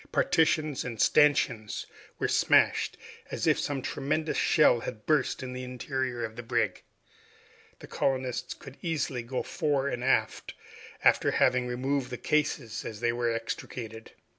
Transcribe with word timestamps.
Partitions 0.11 0.83
and 0.83 0.99
stanchions 0.99 1.85
were 2.17 2.27
smashed, 2.27 2.97
as 3.29 3.45
if 3.45 3.59
some 3.59 3.83
tremendous 3.83 4.35
shell 4.35 4.79
had 4.79 5.05
burst 5.05 5.43
in 5.43 5.53
the 5.53 5.63
interior 5.63 6.23
of 6.25 6.35
the 6.35 6.41
brig. 6.41 6.81
The 7.81 7.85
colonists 7.85 8.55
could 8.55 8.77
easily 8.81 9.21
go 9.21 9.43
fore 9.43 9.89
and 9.89 10.03
aft, 10.03 10.55
after 11.03 11.29
having 11.29 11.67
removed 11.67 12.09
the 12.09 12.17
cases 12.17 12.83
as 12.83 12.99
they 12.99 13.13
were 13.13 13.31
extricated. 13.31 14.13